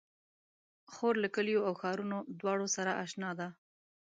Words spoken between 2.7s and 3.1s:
سره